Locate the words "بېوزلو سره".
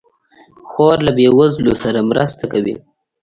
1.17-1.99